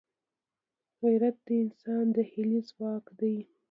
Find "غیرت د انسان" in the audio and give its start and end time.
1.03-2.05